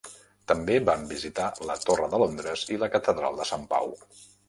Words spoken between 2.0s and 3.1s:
de Londres i la